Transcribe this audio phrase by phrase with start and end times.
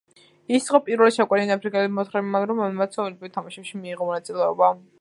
[0.59, 4.73] ის იყო პირველი შავკანიანი აფრიკელი მოთხილამურე, რომელმაც ოლიმპიურ თამაშებში მიიღო მონაწილეობა.